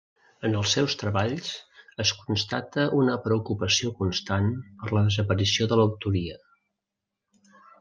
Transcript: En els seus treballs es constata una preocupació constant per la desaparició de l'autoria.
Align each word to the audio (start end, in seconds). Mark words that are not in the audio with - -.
En 0.47 0.53
els 0.59 0.71
seus 0.77 0.93
treballs 1.01 1.51
es 2.03 2.13
constata 2.21 2.87
una 3.01 3.19
preocupació 3.27 3.93
constant 4.01 4.49
per 4.81 4.91
la 4.99 5.05
desaparició 5.11 5.69
de 5.75 5.81
l'autoria. 5.83 6.41